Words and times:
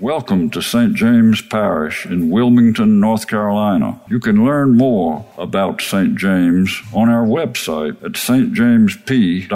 Welcome 0.00 0.50
to 0.50 0.62
St. 0.62 0.94
James 0.94 1.42
Parish 1.42 2.06
in 2.06 2.30
Wilmington, 2.30 3.00
North 3.00 3.26
Carolina. 3.26 4.00
You 4.08 4.20
can 4.20 4.44
learn 4.44 4.76
more 4.76 5.26
about 5.36 5.80
St. 5.80 6.14
James 6.14 6.80
on 6.94 7.08
our 7.08 7.26
website 7.26 8.00
at 8.04 8.12
stjamesp.org. 8.12 9.50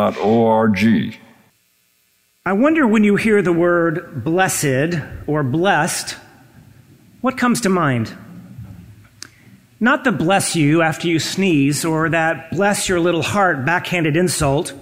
I 2.44 2.52
wonder 2.54 2.88
when 2.88 3.04
you 3.04 3.14
hear 3.14 3.40
the 3.40 3.52
word 3.52 4.24
blessed 4.24 4.98
or 5.28 5.44
blessed, 5.44 6.16
what 7.20 7.38
comes 7.38 7.60
to 7.60 7.68
mind? 7.68 8.12
Not 9.78 10.02
the 10.02 10.10
bless 10.10 10.56
you 10.56 10.82
after 10.82 11.06
you 11.06 11.20
sneeze 11.20 11.84
or 11.84 12.08
that 12.08 12.50
bless 12.50 12.88
your 12.88 12.98
little 12.98 13.22
heart 13.22 13.64
backhanded 13.64 14.16
insult. 14.16 14.74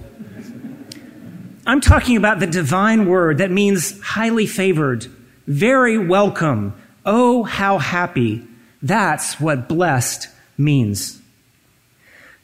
I'm 1.67 1.81
talking 1.81 2.17
about 2.17 2.39
the 2.39 2.47
divine 2.47 3.05
word 3.05 3.37
that 3.37 3.51
means 3.51 4.01
highly 4.01 4.47
favored 4.47 5.20
very 5.51 5.97
welcome. 5.97 6.73
Oh, 7.05 7.43
how 7.43 7.77
happy. 7.77 8.47
That's 8.81 9.39
what 9.39 9.67
blessed 9.67 10.29
means. 10.57 11.21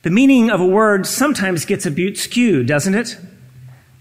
The 0.04 0.10
meaning 0.10 0.50
of 0.50 0.60
a 0.60 0.66
word 0.66 1.08
sometimes 1.08 1.64
gets 1.64 1.86
a 1.86 1.92
bit 1.92 2.18
skewed, 2.18 2.68
doesn't 2.68 2.96
it? 2.96 3.18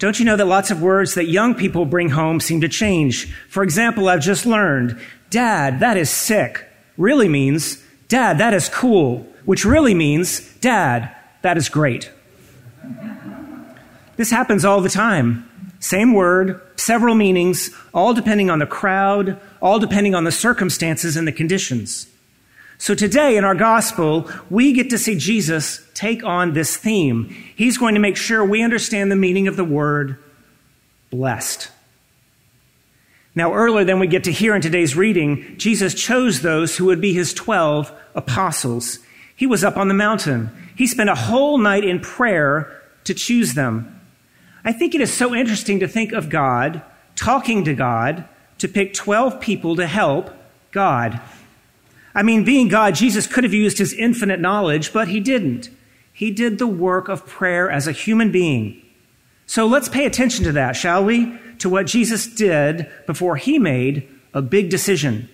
Don't 0.01 0.19
you 0.19 0.25
know 0.25 0.37
that 0.37 0.47
lots 0.47 0.73
of 0.73 0.83
words 0.83 1.15
that 1.15 1.27
young 1.27 1.55
people 1.55 1.85
bring 1.85 2.11
home 2.11 2.41
seem 2.41 2.61
to 2.63 2.69
change? 2.69 3.33
For 3.49 3.63
example, 3.63 4.09
I've 4.09 4.21
just 4.21 4.45
learned, 4.45 5.01
Dad, 5.31 5.79
that 5.81 5.97
is 5.97 6.11
sick, 6.11 6.67
really 6.97 7.29
means, 7.29 7.83
Dad, 8.09 8.39
that 8.39 8.55
is 8.55 8.69
cool, 8.69 9.27
which 9.45 9.65
really 9.65 9.95
means, 9.95 10.53
Dad, 10.57 11.15
that 11.43 11.57
is 11.57 11.69
great. 11.69 12.11
This 14.17 14.31
happens 14.31 14.65
all 14.65 14.81
the 14.81 14.89
time. 14.89 15.46
Same 15.79 16.15
word, 16.15 16.61
several 16.77 17.15
meanings, 17.15 17.71
all 17.93 18.15
depending 18.15 18.51
on 18.51 18.59
the 18.59 18.67
crowd, 18.67 19.41
all 19.61 19.79
depending 19.79 20.15
on 20.15 20.25
the 20.25 20.33
circumstances 20.33 21.17
and 21.17 21.27
the 21.29 21.33
conditions. 21.33 22.09
So 22.79 22.95
today 22.95 23.37
in 23.37 23.45
our 23.45 23.55
gospel, 23.55 24.31
we 24.51 24.73
get 24.73 24.91
to 24.91 24.99
see 24.99 25.17
Jesus 25.17 25.87
take 25.95 26.25
on 26.25 26.53
this 26.53 26.77
theme. 26.77 27.29
He's 27.57 27.79
going 27.79 27.95
to 27.95 28.01
make 28.01 28.17
sure 28.17 28.45
we 28.45 28.63
understand 28.63 29.11
the 29.11 29.17
meaning 29.17 29.49
of 29.49 29.57
the 29.57 29.65
word 29.65 30.19
blessed. 31.11 31.71
Now, 33.35 33.53
earlier 33.53 33.85
than 33.85 33.99
we 33.99 34.07
get 34.07 34.25
to 34.25 34.33
hear 34.33 34.55
in 34.55 34.63
today's 34.63 34.97
reading, 34.97 35.59
Jesus 35.59 35.95
chose 35.95 36.41
those 36.41 36.77
who 36.77 36.87
would 36.87 37.03
be 37.03 37.13
his 37.13 37.35
12 37.35 37.93
apostles. 38.15 38.99
He 39.37 39.47
was 39.47 39.63
up 39.63 39.77
on 39.77 39.89
the 39.89 39.95
mountain. 39.95 40.51
He 40.75 40.87
spent 40.87 41.11
a 41.11 41.15
whole 41.15 41.59
night 41.59 41.85
in 41.85 42.01
prayer 42.01 42.83
to 43.05 43.13
choose 43.13 43.53
them. 43.55 43.96
I 44.67 44.73
think 44.73 44.97
it 44.97 45.01
is 45.01 45.15
so 45.15 45.33
interesting 45.33 45.79
to 45.79 45.87
think 45.87 46.13
of 46.13 46.29
God 46.29 46.83
talking 47.15 47.65
to 47.65 47.73
God 47.73 48.29
to 48.59 48.67
pick 48.67 48.93
12 48.95 49.41
people 49.41 49.77
to 49.77 49.87
help 49.87 50.31
God. 50.73 51.21
I 52.17 52.25
mean, 52.25 52.45
being 52.45 52.67
God, 52.67 52.97
Jesus 52.97 53.29
could 53.29 53.45
have 53.45 53.55
used 53.55 53.79
his 53.79 53.93
infinite 53.93 54.41
knowledge, 54.41 54.93
but 54.93 55.07
he 55.07 55.21
didn't. 55.21 55.71
He 56.13 56.33
did 56.33 56.59
the 56.59 56.67
work 56.67 57.09
of 57.09 57.27
prayer 57.27 57.71
as 57.71 57.87
a 57.87 57.93
human 57.93 58.33
being. 58.33 58.83
So 59.47 59.67
let's 59.67 59.89
pay 59.89 60.05
attention 60.05 60.45
to 60.47 60.53
that, 60.53 60.75
shall 60.75 61.05
we? 61.05 61.39
To 61.59 61.69
what 61.69 61.87
Jesus 61.87 62.27
did 62.27 62.91
before 63.07 63.37
he 63.37 63.61
made 63.61 64.09
a 64.35 64.43
big 64.43 64.69
decision. 64.69 65.29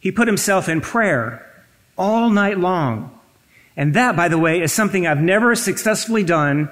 He 0.00 0.10
put 0.10 0.26
himself 0.26 0.68
in 0.68 0.80
prayer 0.80 1.48
all 1.96 2.28
night 2.28 2.58
long. 2.58 3.16
And 3.76 3.94
that, 3.94 4.16
by 4.16 4.26
the 4.26 4.38
way, 4.38 4.60
is 4.60 4.72
something 4.72 5.06
I've 5.06 5.22
never 5.22 5.54
successfully 5.54 6.24
done 6.24 6.70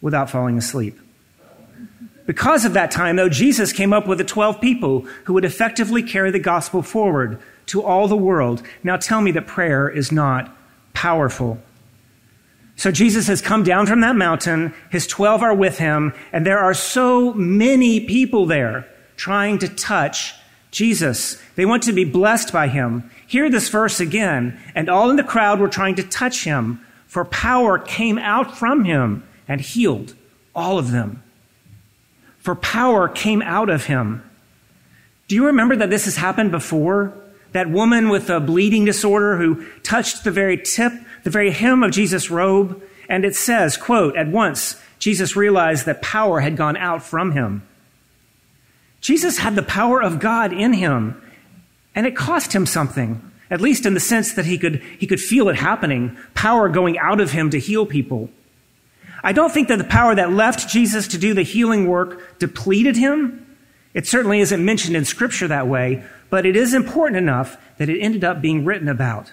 without 0.00 0.30
falling 0.30 0.58
asleep. 0.58 0.98
Because 2.26 2.64
of 2.64 2.72
that 2.72 2.90
time, 2.90 3.16
though, 3.16 3.28
Jesus 3.28 3.72
came 3.72 3.92
up 3.92 4.08
with 4.08 4.18
the 4.18 4.24
12 4.24 4.60
people 4.60 5.02
who 5.24 5.34
would 5.34 5.44
effectively 5.44 6.02
carry 6.02 6.32
the 6.32 6.40
gospel 6.40 6.82
forward 6.82 7.40
to 7.66 7.82
all 7.82 8.08
the 8.08 8.16
world. 8.16 8.62
Now 8.82 8.96
tell 8.96 9.20
me 9.20 9.30
that 9.32 9.46
prayer 9.46 9.88
is 9.88 10.10
not 10.10 10.54
powerful. 10.92 11.58
So 12.74 12.90
Jesus 12.90 13.28
has 13.28 13.40
come 13.40 13.62
down 13.62 13.86
from 13.86 14.00
that 14.00 14.16
mountain. 14.16 14.74
His 14.90 15.06
12 15.06 15.42
are 15.42 15.54
with 15.54 15.78
him, 15.78 16.12
and 16.32 16.44
there 16.44 16.58
are 16.58 16.74
so 16.74 17.32
many 17.32 18.00
people 18.00 18.44
there 18.44 18.86
trying 19.16 19.58
to 19.58 19.68
touch 19.68 20.34
Jesus. 20.72 21.40
They 21.54 21.64
want 21.64 21.84
to 21.84 21.92
be 21.92 22.04
blessed 22.04 22.52
by 22.52 22.68
him. 22.68 23.10
Hear 23.26 23.48
this 23.48 23.70
verse 23.70 23.98
again. 23.98 24.60
And 24.74 24.90
all 24.90 25.08
in 25.08 25.16
the 25.16 25.24
crowd 25.24 25.58
were 25.58 25.68
trying 25.68 25.94
to 25.94 26.02
touch 26.02 26.44
him, 26.44 26.84
for 27.06 27.24
power 27.24 27.78
came 27.78 28.18
out 28.18 28.58
from 28.58 28.84
him 28.84 29.26
and 29.48 29.60
healed 29.60 30.14
all 30.54 30.78
of 30.78 30.90
them. 30.90 31.22
For 32.38 32.54
power 32.54 33.08
came 33.08 33.42
out 33.42 33.68
of 33.68 33.86
him. 33.86 34.22
Do 35.28 35.34
you 35.34 35.46
remember 35.46 35.76
that 35.76 35.90
this 35.90 36.04
has 36.04 36.16
happened 36.16 36.50
before? 36.50 37.12
That 37.52 37.70
woman 37.70 38.08
with 38.08 38.30
a 38.30 38.40
bleeding 38.40 38.84
disorder 38.84 39.36
who 39.36 39.66
touched 39.80 40.24
the 40.24 40.30
very 40.30 40.56
tip, 40.56 40.92
the 41.24 41.30
very 41.30 41.50
hem 41.50 41.82
of 41.82 41.90
Jesus' 41.90 42.30
robe, 42.30 42.82
and 43.08 43.24
it 43.24 43.34
says, 43.34 43.76
quote, 43.76 44.16
at 44.16 44.28
once 44.28 44.80
Jesus 44.98 45.36
realized 45.36 45.86
that 45.86 46.02
power 46.02 46.40
had 46.40 46.56
gone 46.56 46.76
out 46.76 47.02
from 47.02 47.32
him. 47.32 47.66
Jesus 49.00 49.38
had 49.38 49.54
the 49.54 49.62
power 49.62 50.02
of 50.02 50.20
God 50.20 50.52
in 50.52 50.72
him, 50.72 51.20
and 51.94 52.06
it 52.06 52.16
cost 52.16 52.54
him 52.54 52.66
something, 52.66 53.20
at 53.50 53.60
least 53.60 53.86
in 53.86 53.94
the 53.94 54.00
sense 54.00 54.34
that 54.34 54.46
he 54.46 54.58
could, 54.58 54.82
he 54.98 55.06
could 55.06 55.20
feel 55.20 55.48
it 55.48 55.56
happening, 55.56 56.16
power 56.34 56.68
going 56.68 56.98
out 56.98 57.20
of 57.20 57.32
him 57.32 57.50
to 57.50 57.58
heal 57.58 57.86
people. 57.86 58.30
I 59.26 59.32
don't 59.32 59.52
think 59.52 59.66
that 59.66 59.78
the 59.78 59.84
power 59.84 60.14
that 60.14 60.30
left 60.30 60.68
Jesus 60.68 61.08
to 61.08 61.18
do 61.18 61.34
the 61.34 61.42
healing 61.42 61.88
work 61.88 62.38
depleted 62.38 62.94
him. 62.94 63.44
It 63.92 64.06
certainly 64.06 64.38
isn't 64.38 64.64
mentioned 64.64 64.94
in 64.94 65.04
Scripture 65.04 65.48
that 65.48 65.66
way, 65.66 66.04
but 66.30 66.46
it 66.46 66.54
is 66.54 66.72
important 66.72 67.16
enough 67.16 67.56
that 67.78 67.88
it 67.88 67.98
ended 67.98 68.22
up 68.22 68.40
being 68.40 68.64
written 68.64 68.88
about. 68.88 69.32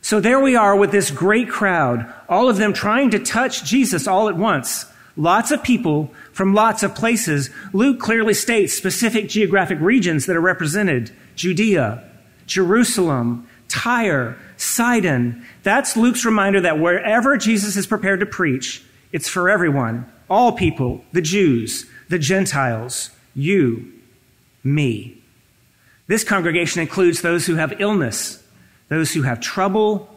So 0.00 0.18
there 0.18 0.40
we 0.40 0.56
are 0.56 0.74
with 0.74 0.92
this 0.92 1.10
great 1.10 1.50
crowd, 1.50 2.10
all 2.26 2.48
of 2.48 2.56
them 2.56 2.72
trying 2.72 3.10
to 3.10 3.18
touch 3.18 3.64
Jesus 3.64 4.08
all 4.08 4.30
at 4.30 4.36
once. 4.38 4.86
Lots 5.14 5.50
of 5.50 5.62
people 5.62 6.10
from 6.32 6.54
lots 6.54 6.82
of 6.82 6.94
places. 6.94 7.50
Luke 7.74 8.00
clearly 8.00 8.32
states 8.32 8.72
specific 8.72 9.28
geographic 9.28 9.78
regions 9.78 10.24
that 10.24 10.36
are 10.36 10.40
represented 10.40 11.10
Judea, 11.36 12.02
Jerusalem, 12.46 13.46
Tyre, 13.68 14.38
Sidon. 14.56 15.44
That's 15.62 15.96
Luke's 15.96 16.24
reminder 16.24 16.60
that 16.60 16.78
wherever 16.78 17.36
Jesus 17.36 17.76
is 17.76 17.86
prepared 17.86 18.20
to 18.20 18.26
preach, 18.26 18.84
it's 19.12 19.28
for 19.28 19.48
everyone, 19.48 20.10
all 20.28 20.52
people, 20.52 21.04
the 21.12 21.22
Jews, 21.22 21.86
the 22.08 22.18
Gentiles, 22.18 23.10
you, 23.34 23.92
me. 24.62 25.18
This 26.06 26.24
congregation 26.24 26.80
includes 26.80 27.22
those 27.22 27.46
who 27.46 27.54
have 27.56 27.80
illness, 27.80 28.42
those 28.88 29.12
who 29.12 29.22
have 29.22 29.40
trouble, 29.40 30.08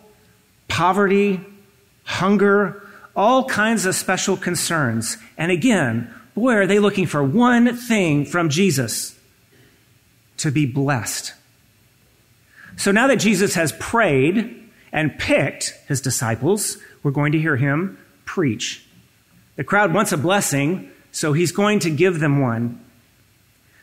poverty, 0.67 1.39
hunger, 2.03 2.83
all 3.15 3.45
kinds 3.45 3.85
of 3.85 3.95
special 3.95 4.37
concerns. 4.37 5.17
And 5.37 5.51
again, 5.51 6.13
boy, 6.35 6.53
are 6.53 6.67
they 6.67 6.79
looking 6.79 7.07
for 7.07 7.23
one 7.23 7.75
thing 7.75 8.25
from 8.25 8.49
Jesus 8.49 9.17
to 10.37 10.51
be 10.51 10.65
blessed. 10.65 11.33
So 12.77 12.91
now 12.91 13.07
that 13.07 13.17
Jesus 13.17 13.55
has 13.55 13.73
prayed 13.73 14.69
and 14.91 15.17
picked 15.19 15.73
his 15.87 15.99
disciples, 15.99 16.77
we're 17.03 17.11
going 17.11 17.33
to 17.33 17.39
hear 17.39 17.57
him 17.57 17.97
preach. 18.25 18.85
The 19.55 19.63
crowd 19.63 19.93
wants 19.93 20.11
a 20.11 20.17
blessing, 20.17 20.91
so 21.11 21.33
he's 21.33 21.51
going 21.51 21.79
to 21.79 21.89
give 21.89 22.19
them 22.19 22.39
one. 22.39 22.83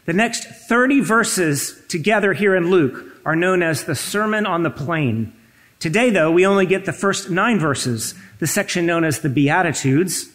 The 0.06 0.12
next 0.12 0.44
30 0.44 1.00
verses 1.00 1.82
together 1.88 2.32
here 2.32 2.54
in 2.54 2.70
Luke 2.70 3.04
are 3.26 3.34
known 3.34 3.62
as 3.62 3.84
the 3.84 3.94
Sermon 3.94 4.46
on 4.46 4.62
the 4.62 4.70
Plain. 4.70 5.32
Today, 5.80 6.10
though, 6.10 6.30
we 6.30 6.46
only 6.46 6.66
get 6.66 6.84
the 6.84 6.92
first 6.92 7.30
nine 7.30 7.58
verses, 7.58 8.14
the 8.38 8.46
section 8.46 8.86
known 8.86 9.04
as 9.04 9.20
the 9.20 9.28
Beatitudes. 9.28 10.28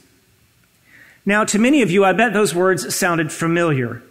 Now, 1.25 1.45
to 1.45 1.59
many 1.59 1.81
of 1.81 1.91
you, 1.91 2.03
I 2.03 2.13
bet 2.13 2.33
those 2.33 2.53
words 2.53 2.93
sounded 2.95 3.31
familiar. 3.31 4.03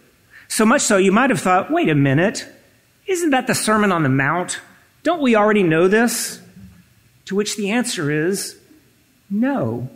So 0.47 0.65
much 0.65 0.81
so, 0.81 0.97
you 0.97 1.11
might 1.11 1.29
have 1.29 1.41
thought, 1.41 1.71
wait 1.71 1.89
a 1.89 1.95
minute, 1.95 2.47
isn't 3.09 3.31
that 3.31 3.47
the 3.47 3.55
Sermon 3.55 3.91
on 3.91 4.03
the 4.03 4.09
Mount? 4.09 4.59
Don't 5.03 5.21
we 5.21 5.35
already 5.35 5.63
know 5.63 5.87
this? 5.87 6.41
To 7.25 7.35
which 7.35 7.57
the 7.57 7.71
answer 7.71 8.09
is 8.09 8.57
no. 9.29 9.89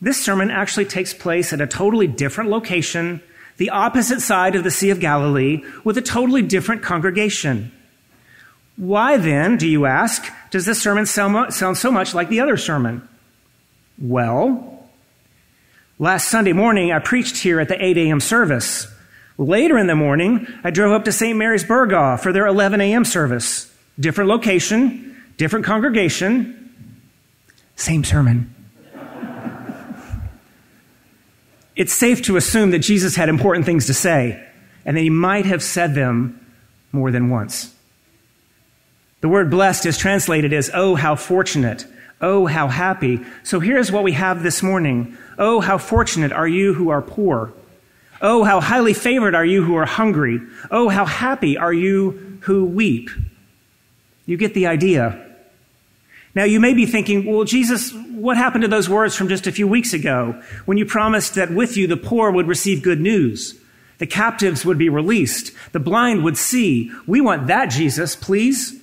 This 0.00 0.22
sermon 0.22 0.50
actually 0.50 0.84
takes 0.84 1.12
place 1.12 1.52
at 1.52 1.60
a 1.60 1.66
totally 1.66 2.06
different 2.06 2.50
location, 2.50 3.20
the 3.56 3.70
opposite 3.70 4.20
side 4.20 4.54
of 4.54 4.62
the 4.62 4.70
Sea 4.70 4.90
of 4.90 5.00
Galilee, 5.00 5.64
with 5.82 5.98
a 5.98 6.02
totally 6.02 6.42
different 6.42 6.82
congregation. 6.82 7.72
Why 8.76 9.16
then, 9.16 9.56
do 9.56 9.66
you 9.66 9.86
ask, 9.86 10.24
does 10.50 10.66
this 10.66 10.80
sermon 10.80 11.04
sound 11.04 11.52
so 11.52 11.90
much 11.90 12.14
like 12.14 12.28
the 12.28 12.38
other 12.38 12.56
sermon? 12.56 13.08
Well, 14.00 14.88
last 15.98 16.28
Sunday 16.28 16.52
morning 16.52 16.92
I 16.92 17.00
preached 17.00 17.38
here 17.38 17.58
at 17.58 17.66
the 17.66 17.84
8 17.84 17.98
a.m. 17.98 18.20
service. 18.20 18.86
Later 19.38 19.78
in 19.78 19.86
the 19.86 19.94
morning, 19.94 20.46
I 20.64 20.70
drove 20.70 20.92
up 20.92 21.04
to 21.04 21.12
St. 21.12 21.38
Mary's 21.38 21.64
Burgaw 21.64 22.18
for 22.18 22.32
their 22.32 22.46
11 22.46 22.80
a.m. 22.80 23.04
service. 23.04 23.72
Different 23.98 24.28
location, 24.28 25.16
different 25.36 25.64
congregation, 25.64 26.74
same 27.76 28.02
sermon. 28.04 28.54
it's 31.76 31.92
safe 31.92 32.22
to 32.22 32.36
assume 32.36 32.72
that 32.72 32.80
Jesus 32.80 33.14
had 33.14 33.28
important 33.28 33.64
things 33.64 33.86
to 33.86 33.94
say. 33.94 34.44
and 34.84 34.96
that 34.96 35.02
he 35.02 35.10
might 35.10 35.44
have 35.44 35.62
said 35.62 35.94
them 35.94 36.40
more 36.92 37.10
than 37.10 37.28
once. 37.28 37.74
The 39.20 39.28
word 39.28 39.50
blessed 39.50 39.84
is 39.84 39.98
translated 39.98 40.54
as, 40.54 40.70
oh, 40.72 40.94
how 40.94 41.14
fortunate. 41.14 41.86
Oh, 42.22 42.46
how 42.46 42.68
happy. 42.68 43.20
So 43.42 43.60
here's 43.60 43.92
what 43.92 44.02
we 44.02 44.12
have 44.12 44.42
this 44.42 44.62
morning. 44.62 45.18
Oh, 45.36 45.60
how 45.60 45.76
fortunate 45.76 46.32
are 46.32 46.48
you 46.48 46.72
who 46.72 46.88
are 46.88 47.02
poor. 47.02 47.52
Oh, 48.20 48.44
how 48.44 48.60
highly 48.60 48.94
favored 48.94 49.34
are 49.34 49.44
you 49.44 49.62
who 49.62 49.76
are 49.76 49.86
hungry. 49.86 50.40
Oh, 50.70 50.88
how 50.88 51.04
happy 51.04 51.56
are 51.56 51.72
you 51.72 52.38
who 52.42 52.64
weep. 52.64 53.10
You 54.26 54.36
get 54.36 54.54
the 54.54 54.66
idea. 54.66 55.24
Now, 56.34 56.44
you 56.44 56.60
may 56.60 56.74
be 56.74 56.86
thinking, 56.86 57.24
well, 57.24 57.44
Jesus, 57.44 57.92
what 57.92 58.36
happened 58.36 58.62
to 58.62 58.68
those 58.68 58.88
words 58.88 59.16
from 59.16 59.28
just 59.28 59.46
a 59.46 59.52
few 59.52 59.66
weeks 59.66 59.92
ago 59.92 60.40
when 60.66 60.78
you 60.78 60.84
promised 60.84 61.34
that 61.34 61.50
with 61.50 61.76
you 61.76 61.86
the 61.86 61.96
poor 61.96 62.30
would 62.30 62.46
receive 62.46 62.82
good 62.82 63.00
news? 63.00 63.58
The 63.98 64.06
captives 64.06 64.64
would 64.64 64.78
be 64.78 64.88
released. 64.88 65.52
The 65.72 65.80
blind 65.80 66.22
would 66.24 66.36
see. 66.36 66.92
We 67.06 67.20
want 67.20 67.48
that 67.48 67.66
Jesus, 67.66 68.14
please. 68.14 68.80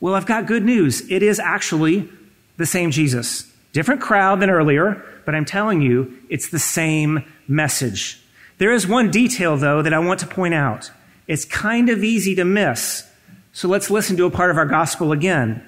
Well, 0.00 0.14
I've 0.14 0.26
got 0.26 0.46
good 0.46 0.64
news. 0.64 1.08
It 1.10 1.22
is 1.22 1.38
actually 1.38 2.08
the 2.56 2.66
same 2.66 2.90
Jesus. 2.90 3.50
Different 3.72 4.00
crowd 4.00 4.40
than 4.40 4.48
earlier, 4.48 5.04
but 5.26 5.34
I'm 5.34 5.44
telling 5.44 5.82
you, 5.82 6.16
it's 6.30 6.48
the 6.48 6.58
same 6.58 7.24
message. 7.46 8.22
There 8.58 8.72
is 8.72 8.86
one 8.86 9.10
detail, 9.10 9.56
though, 9.56 9.82
that 9.82 9.92
I 9.92 9.98
want 9.98 10.20
to 10.20 10.26
point 10.26 10.54
out. 10.54 10.90
It's 11.26 11.44
kind 11.44 11.88
of 11.88 12.02
easy 12.02 12.34
to 12.36 12.44
miss. 12.44 13.06
So 13.52 13.68
let's 13.68 13.90
listen 13.90 14.16
to 14.16 14.26
a 14.26 14.30
part 14.30 14.50
of 14.50 14.56
our 14.56 14.66
gospel 14.66 15.12
again. 15.12 15.66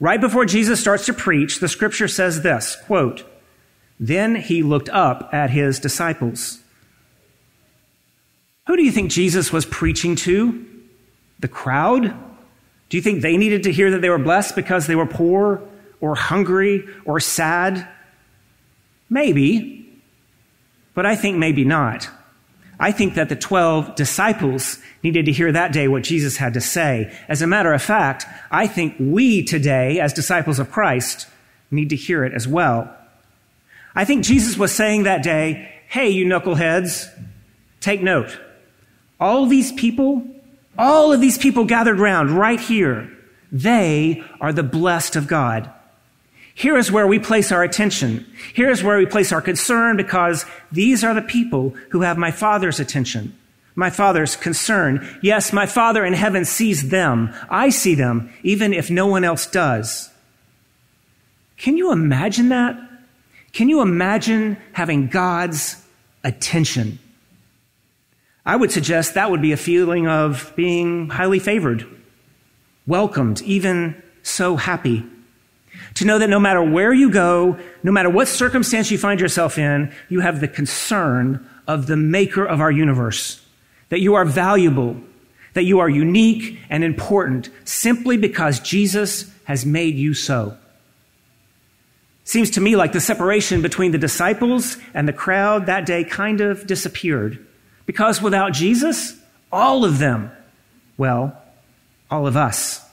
Right 0.00 0.20
before 0.20 0.44
Jesus 0.44 0.80
starts 0.80 1.06
to 1.06 1.12
preach, 1.12 1.58
the 1.58 1.68
scripture 1.68 2.08
says 2.08 2.42
this 2.42 2.76
quote, 2.86 3.24
Then 3.98 4.36
he 4.36 4.62
looked 4.62 4.88
up 4.88 5.30
at 5.32 5.50
his 5.50 5.80
disciples. 5.80 6.62
Who 8.66 8.76
do 8.76 8.84
you 8.84 8.92
think 8.92 9.10
Jesus 9.10 9.52
was 9.52 9.66
preaching 9.66 10.14
to? 10.16 10.66
The 11.40 11.48
crowd? 11.48 12.14
Do 12.88 12.96
you 12.96 13.02
think 13.02 13.22
they 13.22 13.36
needed 13.36 13.64
to 13.64 13.72
hear 13.72 13.90
that 13.90 14.00
they 14.00 14.10
were 14.10 14.18
blessed 14.18 14.54
because 14.54 14.86
they 14.86 14.96
were 14.96 15.06
poor 15.06 15.62
or 16.00 16.14
hungry 16.14 16.86
or 17.04 17.20
sad? 17.20 17.88
Maybe, 19.10 19.87
but 20.98 21.06
I 21.06 21.14
think 21.14 21.38
maybe 21.38 21.64
not. 21.64 22.10
I 22.80 22.90
think 22.90 23.14
that 23.14 23.28
the 23.28 23.36
12 23.36 23.94
disciples 23.94 24.78
needed 25.04 25.26
to 25.26 25.32
hear 25.32 25.52
that 25.52 25.72
day 25.72 25.86
what 25.86 26.02
Jesus 26.02 26.38
had 26.38 26.54
to 26.54 26.60
say. 26.60 27.16
As 27.28 27.40
a 27.40 27.46
matter 27.46 27.72
of 27.72 27.80
fact, 27.80 28.26
I 28.50 28.66
think 28.66 28.96
we 28.98 29.44
today, 29.44 30.00
as 30.00 30.12
disciples 30.12 30.58
of 30.58 30.72
Christ, 30.72 31.28
need 31.70 31.90
to 31.90 31.94
hear 31.94 32.24
it 32.24 32.32
as 32.34 32.48
well. 32.48 32.92
I 33.94 34.04
think 34.04 34.24
Jesus 34.24 34.58
was 34.58 34.72
saying 34.72 35.04
that 35.04 35.22
day, 35.22 35.72
hey, 35.86 36.08
you 36.08 36.26
knuckleheads, 36.26 37.06
take 37.78 38.02
note. 38.02 38.36
All 39.20 39.46
these 39.46 39.70
people 39.70 40.26
all 40.76 41.12
of 41.12 41.20
these 41.20 41.38
people 41.38 41.64
gathered 41.64 42.00
round 42.00 42.32
right 42.32 42.58
here, 42.58 43.08
they 43.52 44.24
are 44.40 44.52
the 44.52 44.64
blessed 44.64 45.14
of 45.14 45.28
God. 45.28 45.70
Here 46.58 46.76
is 46.76 46.90
where 46.90 47.06
we 47.06 47.20
place 47.20 47.52
our 47.52 47.62
attention. 47.62 48.26
Here 48.52 48.68
is 48.68 48.82
where 48.82 48.98
we 48.98 49.06
place 49.06 49.30
our 49.30 49.40
concern 49.40 49.96
because 49.96 50.44
these 50.72 51.04
are 51.04 51.14
the 51.14 51.22
people 51.22 51.70
who 51.90 52.00
have 52.00 52.18
my 52.18 52.32
Father's 52.32 52.80
attention, 52.80 53.32
my 53.76 53.90
Father's 53.90 54.34
concern. 54.34 55.08
Yes, 55.22 55.52
my 55.52 55.66
Father 55.66 56.04
in 56.04 56.14
heaven 56.14 56.44
sees 56.44 56.88
them. 56.88 57.32
I 57.48 57.68
see 57.68 57.94
them, 57.94 58.32
even 58.42 58.72
if 58.72 58.90
no 58.90 59.06
one 59.06 59.22
else 59.22 59.46
does. 59.46 60.10
Can 61.56 61.76
you 61.76 61.92
imagine 61.92 62.48
that? 62.48 62.76
Can 63.52 63.68
you 63.68 63.80
imagine 63.80 64.56
having 64.72 65.06
God's 65.06 65.80
attention? 66.24 66.98
I 68.44 68.56
would 68.56 68.72
suggest 68.72 69.14
that 69.14 69.30
would 69.30 69.42
be 69.42 69.52
a 69.52 69.56
feeling 69.56 70.08
of 70.08 70.52
being 70.56 71.08
highly 71.08 71.38
favored, 71.38 71.86
welcomed, 72.84 73.42
even 73.42 74.02
so 74.24 74.56
happy. 74.56 75.06
To 75.94 76.04
know 76.04 76.18
that 76.18 76.30
no 76.30 76.38
matter 76.38 76.62
where 76.62 76.92
you 76.92 77.10
go, 77.10 77.58
no 77.82 77.92
matter 77.92 78.10
what 78.10 78.28
circumstance 78.28 78.90
you 78.90 78.98
find 78.98 79.20
yourself 79.20 79.58
in, 79.58 79.92
you 80.08 80.20
have 80.20 80.40
the 80.40 80.48
concern 80.48 81.48
of 81.66 81.86
the 81.86 81.96
maker 81.96 82.44
of 82.44 82.60
our 82.60 82.70
universe. 82.70 83.44
That 83.88 84.00
you 84.00 84.14
are 84.14 84.24
valuable, 84.24 84.96
that 85.54 85.64
you 85.64 85.80
are 85.80 85.88
unique 85.88 86.58
and 86.70 86.84
important 86.84 87.50
simply 87.64 88.16
because 88.16 88.60
Jesus 88.60 89.30
has 89.44 89.64
made 89.66 89.96
you 89.96 90.14
so. 90.14 90.56
Seems 92.24 92.50
to 92.50 92.60
me 92.60 92.76
like 92.76 92.92
the 92.92 93.00
separation 93.00 93.62
between 93.62 93.92
the 93.92 93.98
disciples 93.98 94.76
and 94.92 95.08
the 95.08 95.12
crowd 95.12 95.66
that 95.66 95.86
day 95.86 96.04
kind 96.04 96.40
of 96.42 96.66
disappeared. 96.66 97.44
Because 97.86 98.20
without 98.20 98.52
Jesus, 98.52 99.18
all 99.50 99.84
of 99.84 99.98
them, 99.98 100.30
well, 100.98 101.42
all 102.10 102.26
of 102.26 102.36
us 102.36 102.84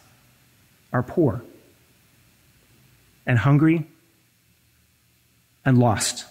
are 0.94 1.04
poor 1.04 1.42
and 3.26 3.40
hungry 3.40 3.86
and 5.66 5.78
lost. 5.78 6.26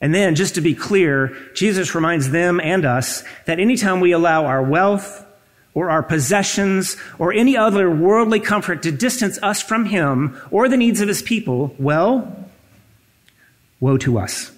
And 0.00 0.14
then, 0.14 0.34
just 0.34 0.54
to 0.56 0.60
be 0.60 0.74
clear, 0.74 1.36
Jesus 1.54 1.94
reminds 1.94 2.30
them 2.30 2.60
and 2.60 2.84
us 2.84 3.24
that 3.46 3.58
anytime 3.58 4.00
we 4.00 4.12
allow 4.12 4.44
our 4.44 4.62
wealth 4.62 5.24
or 5.72 5.90
our 5.90 6.02
possessions 6.02 6.96
or 7.18 7.32
any 7.32 7.56
other 7.56 7.90
worldly 7.90 8.40
comfort 8.40 8.82
to 8.82 8.92
distance 8.92 9.38
us 9.42 9.62
from 9.62 9.86
Him 9.86 10.38
or 10.50 10.68
the 10.68 10.76
needs 10.76 11.00
of 11.00 11.08
His 11.08 11.22
people, 11.22 11.74
well, 11.78 12.46
woe 13.80 13.96
to 13.98 14.18
us. 14.18 14.52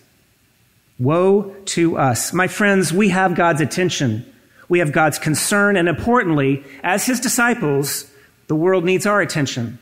Woe 0.99 1.55
to 1.67 1.97
us. 1.97 2.33
My 2.33 2.49
friends, 2.49 2.93
we 2.93 3.11
have 3.11 3.37
God's 3.37 3.61
attention. 3.61 4.27
We 4.69 4.81
have 4.81 4.93
God's 4.93 5.19
concern. 5.19 5.77
And 5.77 5.89
importantly, 5.89 6.65
as 6.83 7.07
his 7.07 7.21
disciples, 7.21 8.11
the 8.49 8.57
world 8.57 8.85
needs 8.85 9.07
our 9.07 9.21
attention. 9.21 9.79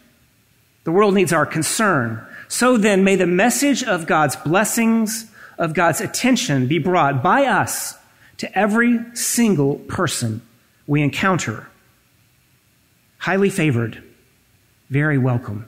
The 0.87 0.93
world 0.93 1.15
needs 1.15 1.33
our 1.33 1.45
concern. 1.45 2.25
So 2.47 2.77
then, 2.77 3.03
may 3.03 3.17
the 3.17 3.27
message 3.27 3.83
of 3.83 4.07
God's 4.07 4.37
blessings, 4.37 5.29
of 5.59 5.75
God's 5.75 6.01
attention 6.01 6.69
be 6.69 6.79
brought 6.79 7.25
by 7.25 7.47
us 7.47 7.99
to 8.37 8.57
every 8.57 9.01
single 9.17 9.79
person 9.89 10.43
we 10.87 11.03
encounter. 11.03 11.69
Highly 13.19 13.51
favored, 13.51 14.01
very 14.89 15.19
welcome. 15.19 15.67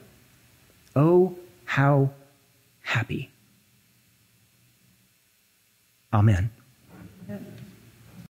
Oh, 0.95 1.37
how 1.65 2.11
happy. 2.79 3.29
Amen. 6.13 6.49